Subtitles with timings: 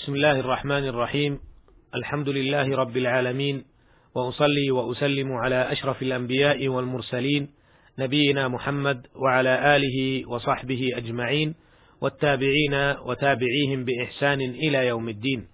[0.00, 1.40] بسم الله الرحمن الرحيم.
[1.94, 3.64] الحمد لله رب العالمين
[4.14, 7.48] وأصلي وأسلم على أشرف الأنبياء والمرسلين
[7.98, 11.54] نبينا محمد وعلى آله وصحبه أجمعين
[12.00, 12.74] والتابعين
[13.06, 15.48] وتابعيهم بإحسان إلى يوم الدين.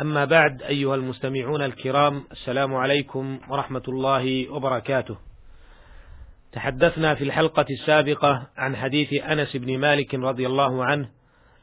[0.00, 5.16] أما بعد أيها المستمعون الكرام السلام عليكم ورحمة الله وبركاته.
[6.52, 11.08] تحدثنا في الحلقة السابقة عن حديث أنس بن مالك رضي الله عنه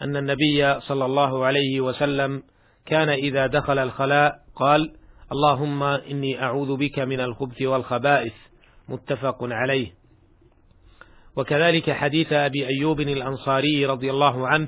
[0.02, 2.44] أن النبي صلى الله عليه وسلم
[2.86, 4.94] كان إذا دخل الخلاء قال:
[5.32, 8.34] اللهم إني أعوذ بك من الخبث والخبائث،
[8.90, 9.94] متفق عليه.
[11.36, 14.68] وكذلك حديث أبي أيوب الأنصاري رضي الله عنه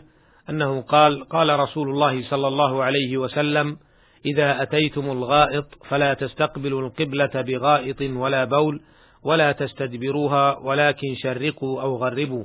[0.50, 3.78] أنه قال: قال رسول الله صلى الله عليه وسلم:
[4.26, 8.82] إذا أتيتم الغائط فلا تستقبلوا القبلة بغائط ولا بول
[9.24, 12.44] ولا تستدبروها ولكن شرقوا أو غربوا،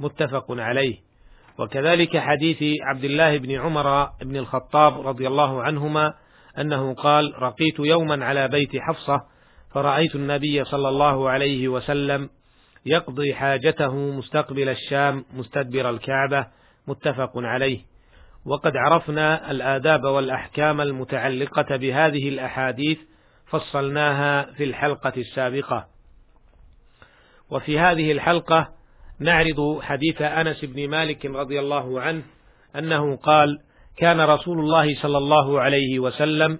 [0.00, 1.05] متفق عليه.
[1.58, 6.14] وكذلك حديث عبد الله بن عمر بن الخطاب رضي الله عنهما
[6.58, 9.20] أنه قال رقيت يوما على بيت حفصة
[9.74, 12.30] فرأيت النبي صلى الله عليه وسلم
[12.86, 16.46] يقضي حاجته مستقبل الشام مستدبر الكعبة
[16.86, 17.80] متفق عليه.
[18.46, 22.98] وقد عرفنا الآداب والأحكام المتعلقة بهذه الأحاديث
[23.46, 25.86] فصلناها في الحلقة السابقة.
[27.50, 28.75] وفي هذه الحلقة
[29.20, 32.22] نعرض حديث أنس بن مالك رضي الله عنه
[32.76, 33.58] أنه قال:
[33.96, 36.58] كان رسول الله صلى الله عليه وسلم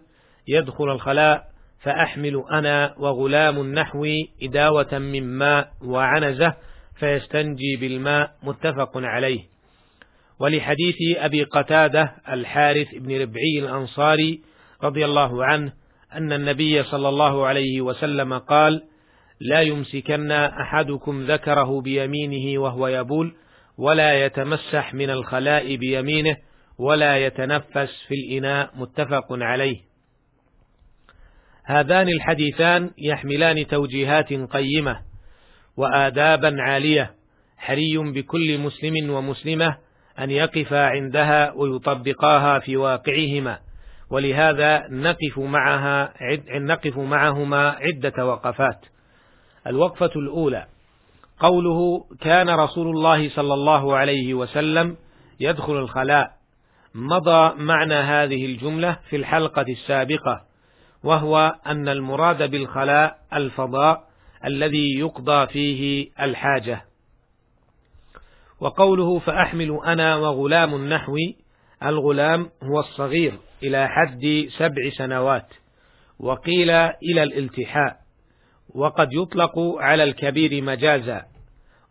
[0.49, 1.45] يدخل الخلاء
[1.81, 6.55] فأحمل أنا وغلام نحوي إداوة من ماء وعنزة
[6.99, 9.41] فيستنجي بالماء متفق عليه.
[10.41, 14.41] ولحديث أبي قتادة الحارث بن ربعي الأنصاري
[14.83, 15.73] رضي الله عنه
[16.15, 18.83] أن النبي صلى الله عليه وسلم قال:
[19.41, 23.35] لا يمسكن أحدكم ذكره بيمينه وهو يبول
[23.79, 26.37] ولا يتمسح من الخلاء بيمينه
[26.79, 29.81] ولا يتنفس في الإناء متفق عليه.
[31.65, 35.01] هذان الحديثان يحملان توجيهات قيمة
[35.77, 37.15] وآدابا عالية
[37.57, 39.77] حري بكل مسلم ومسلمة
[40.19, 43.59] أن يقفا عندها ويطبقاها في واقعهما.
[44.11, 46.15] ولهذا نقف معها
[46.59, 48.96] نقف معهما عدة وقفات.
[49.67, 50.67] الوقفة الأولى.
[51.41, 54.97] قوله كان رسول الله صلى الله عليه وسلم
[55.41, 56.31] يدخل الخلاء.
[56.95, 60.45] مضى معنى هذه الجملة في الحلقة السابقة
[61.05, 64.05] وهو أن المراد بالخلاء الفضاء
[64.45, 66.85] الذي يقضى فيه الحاجة.
[68.61, 71.37] وقوله فأحمل أنا وغلام نحوي
[71.83, 75.49] الغلام هو الصغير إلى حد سبع سنوات
[76.21, 78.06] وقيل إلى الالتحاء.
[78.75, 81.25] وقد يطلق على الكبير مجازا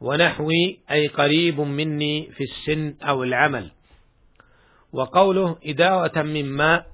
[0.01, 3.71] ونحوي أي قريب مني في السن أو العمل.
[4.93, 6.85] وقوله إداوة من ماء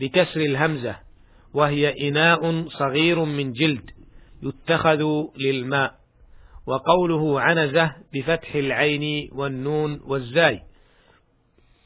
[0.00, 0.96] بكسر الهمزة
[1.54, 3.90] وهي إناء صغير من جلد
[4.42, 5.94] يتخذ للماء.
[6.66, 10.60] وقوله عنزة بفتح العين والنون والزاي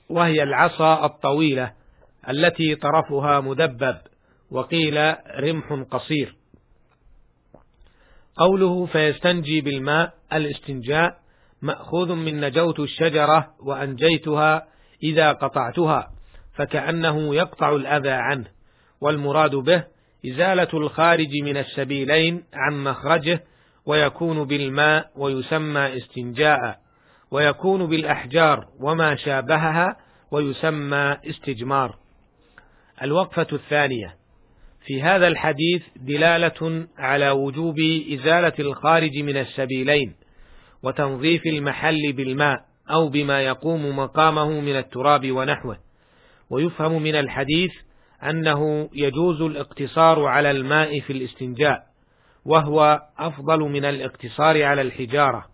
[0.09, 1.73] وهي العصا الطويلة
[2.29, 3.97] التي طرفها مدبب
[4.51, 6.38] وقيل رمح قصير.
[8.39, 11.19] قوله فيستنجي بالماء الاستنجاء
[11.63, 14.67] مأخوذ من نجوت الشجرة وأنجيتها
[15.03, 16.11] إذا قطعتها
[16.55, 18.47] فكأنه يقطع الأذى عنه
[19.01, 19.85] والمراد به
[20.27, 23.45] إزالة الخارج من السبيلين عن مخرجه
[23.87, 26.79] ويكون بالماء ويسمى استنجاء
[27.31, 29.97] ويكون بالأحجار وما شابهها
[30.31, 31.99] ويسمى استجمار.
[33.03, 34.18] الوقفة الثانية.
[34.89, 37.77] في هذا الحديث دلالة على وجوب
[38.13, 40.15] إزالة الخارج من السبيلين
[40.83, 42.57] وتنظيف المحل بالماء
[42.91, 45.79] أو بما يقوم مقامه من التراب ونحوه.
[46.51, 47.71] ويفهم من الحديث
[48.23, 51.83] أنه يجوز الاقتصار على الماء في الاستنجاء
[52.45, 55.47] وهو أفضل من الاقتصار على الحجارة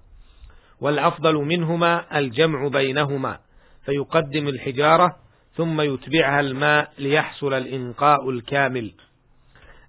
[0.80, 3.38] والأفضل منهما الجمع بينهما
[3.84, 5.16] فيقدم الحجارة
[5.56, 8.94] ثم يتبعها الماء ليحصل الإنقاء الكامل.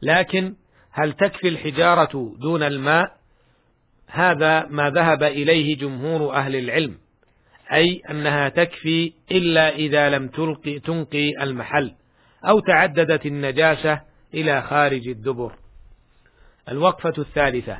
[0.01, 0.55] لكن
[0.91, 3.05] هل تكفي الحجارة دون الماء؟
[4.07, 6.97] هذا ما ذهب إليه جمهور أهل العلم،
[7.73, 11.91] أي أنها تكفي إلا إذا لم تلقي تنقي المحل،
[12.45, 14.01] أو تعددت النجاسة
[14.33, 15.55] إلى خارج الدبر.
[16.69, 17.77] الوقفة الثالثة: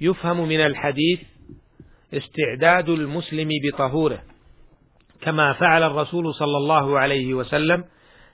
[0.00, 1.20] يفهم من الحديث
[2.14, 4.22] استعداد المسلم بطهوره،
[5.20, 7.84] كما فعل الرسول صلى الله عليه وسلم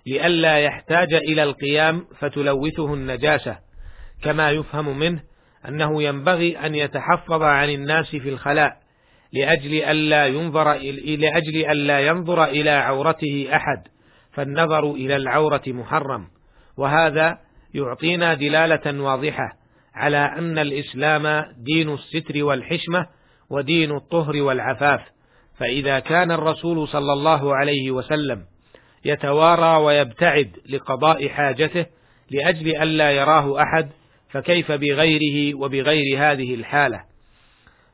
[0.07, 3.59] لئلا يحتاج إلى القيام فتلوثه النجاسة
[4.23, 5.23] كما يفهم منه
[5.69, 8.77] أنه ينبغي أن يتحفظ عن الناس في الخلاء
[9.33, 10.73] لأجل ألا ينظر
[11.19, 13.89] لأجل ألا ينظر إلى عورته أحد
[14.33, 16.27] فالنظر إلى العورة محرم.
[16.77, 17.39] وهذا
[17.75, 19.53] يعطينا دلالة واضحة
[19.95, 23.07] على أن الإسلام دين الستر والحشمة
[23.51, 25.01] ودين الطهر والعفاف.
[25.59, 28.45] فإذا كان الرسول صلى الله عليه وسلم
[29.05, 31.87] يتوارى ويبتعد لقضاء حاجته
[32.31, 33.91] لأجل ألا يراه أحد
[34.31, 37.05] فكيف بغيره وبغير هذه الحالة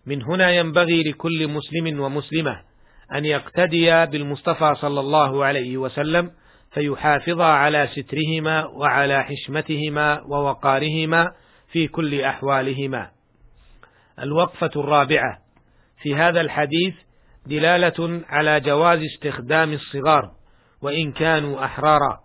[0.06, 2.60] من هنا ينبغي لكل مسلم ومسلمة
[3.14, 6.30] أن يقتدي بالمصطفى صلى الله عليه وسلم
[6.72, 11.32] فيحافظا على سترهما وعلى حشمتهما ووقارهما
[11.72, 13.10] في كل أحوالهما.
[14.22, 15.38] الوقفة الرابعة
[16.02, 16.94] في هذا الحديث
[17.46, 20.37] دلالة على جواز استخدام الصغار
[20.82, 22.18] وإن كانوا أحرارا،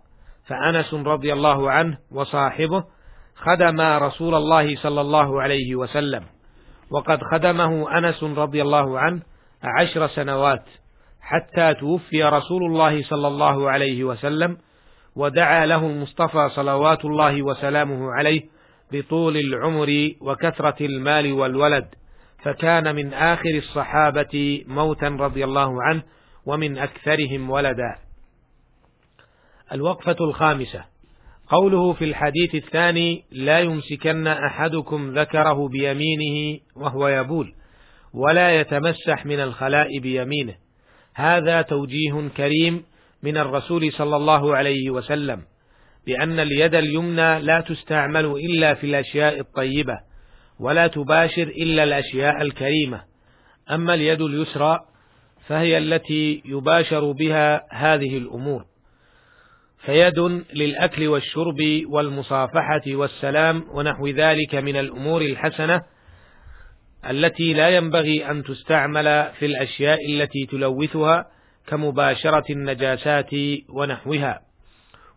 [0.46, 2.84] فأنس رضي الله عنه وصاحبه
[3.36, 6.24] خدم رسول الله صلى الله عليه وسلم،
[6.90, 9.22] وقد خدمه أنس رضي الله عنه
[9.62, 10.64] عشر سنوات
[11.20, 14.56] حتى توفي رسول الله صلى الله عليه وسلم
[15.16, 18.42] ودعا له المصطفى صلوات الله وسلامه عليه
[18.92, 21.86] بطول العمر وكثرة المال والولد.
[22.42, 26.02] فكان من آخر الصحابة موتا رضي الله عنه
[26.46, 27.96] ومن أكثرهم ولدا.
[29.74, 30.84] الوقفة الخامسة.
[31.48, 37.52] قوله في الحديث الثاني لا يمسكن أحدكم ذكره بيمينه وهو يبول
[38.14, 40.54] ولا يتمسح من الخلاء بيمينه.
[41.14, 42.84] هذا توجيه كريم
[43.22, 45.42] من الرسول صلى الله عليه وسلم
[46.06, 49.98] بأن اليد اليمنى لا تستعمل إلا في الأشياء الطيبة
[50.60, 53.02] ولا تباشر إلا الأشياء الكريمة.
[53.70, 54.78] أما اليد اليسرى
[55.46, 58.73] فهي التي يباشر بها هذه الأمور.
[59.86, 60.18] فيد
[60.54, 65.82] للأكل والشرب والمصافحة والسلام ونحو ذلك من الأمور الحسنة
[67.10, 71.24] التي لا ينبغي أن تستعمل في الأشياء التي تلوثها
[71.66, 73.30] كمباشرة النجاسات
[73.68, 74.40] ونحوها.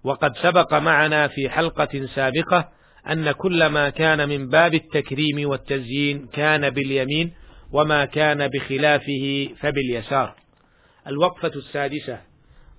[0.03, 2.69] وقد سبق معنا في حلقة سابقة
[3.11, 7.33] أن كل ما كان من باب التكريم والتزيين كان باليمين
[7.71, 10.35] وما كان بخلافه فباليسار.
[11.07, 12.26] الوقفة السادسة.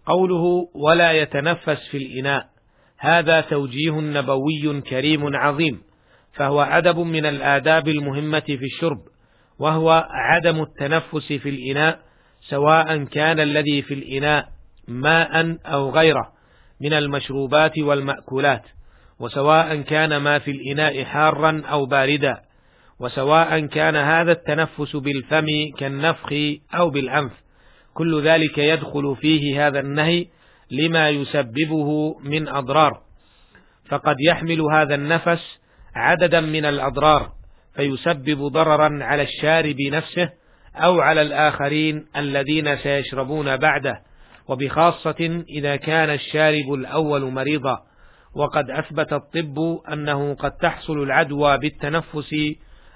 [0.08, 2.58] قوله ولا يتنفس في الإناء.
[2.98, 5.82] هذا توجيه نبوي كريم عظيم
[6.32, 8.98] فهو أدب من الآداب المهمة في الشرب
[9.58, 11.98] وهو عدم التنفس في الإناء
[12.40, 14.48] سواء كان الذي في الإناء
[14.88, 16.32] ماء أو غيره
[16.80, 18.62] من المشروبات والمأكولات
[19.20, 22.40] وسواء كان ما في الإناء حارا أو باردا
[23.00, 25.46] وسواء كان هذا التنفس بالفم
[25.78, 26.32] كالنفخ
[26.74, 27.32] أو بالأنف.
[27.98, 30.26] كل ذلك يدخل فيه هذا النهي
[30.70, 33.00] لما يسببه من أضرار.
[33.88, 35.58] فقد يحمل هذا النفس
[35.94, 37.32] عددا من الأضرار
[37.74, 40.30] فيسبب ضررا على الشارب نفسه
[40.76, 44.02] أو على الآخرين الذين سيشربون بعده.
[44.48, 47.78] وبخاصة إذا كان الشارب الأول مريضا.
[48.36, 49.58] وقد أثبت الطب
[49.92, 52.34] أنه قد تحصل العدوى بالتنفس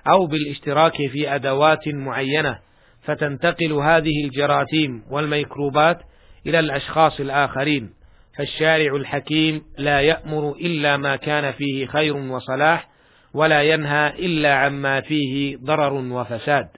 [0.07, 2.59] أو بالاشتراك في أدوات معينة.
[3.05, 5.99] فتنتقل هذه الجراثيم والميكروبات
[6.47, 7.91] إلى الأشخاص الآخرين
[8.39, 12.89] فالشارع الحكيم لا يأمر إلا ما كان فيه خير وصلاح
[13.35, 16.69] ولا ينهى إلا عما فيه ضرر وفساد.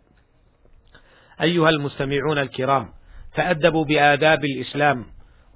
[1.42, 2.88] أيها المستمعون الكرام،
[3.34, 5.06] تأدبوا بآداب الإسلام،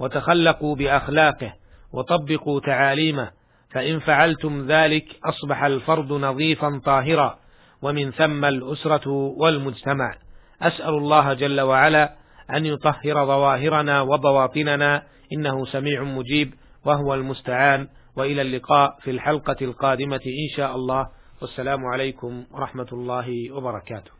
[0.00, 1.52] وتخلقوا بأخلاقه،
[1.92, 3.30] وطبقوا تعاليمه،
[3.70, 7.38] فإن فعلتم ذلك أصبح الفرد نظيفا طاهرا،
[7.82, 10.14] ومن ثم الأسرة والمجتمع.
[10.62, 12.14] أسأل الله جل وعلا
[12.54, 20.56] أن يطهر ظواهرنا وبواطننا إنه سميع مجيب وهو المستعان وإلى اللقاء في الحلقة القادمة إن
[20.56, 21.06] شاء الله
[21.40, 24.17] والسلام عليكم ورحمة الله وبركاته